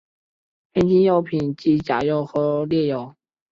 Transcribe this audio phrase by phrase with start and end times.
[0.73, 3.15] 黑心药品即假药和劣药。